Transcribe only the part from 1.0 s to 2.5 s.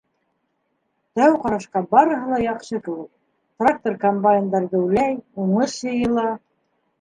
Тәү ҡарашҡа барыһы ла